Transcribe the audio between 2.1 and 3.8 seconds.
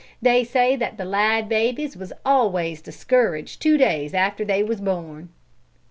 always discouraged two